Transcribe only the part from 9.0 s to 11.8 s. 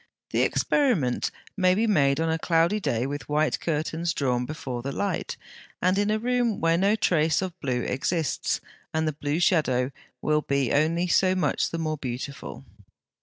the blue shadow will be only so much the